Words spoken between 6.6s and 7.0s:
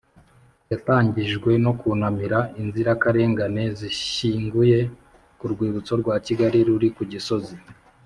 ruri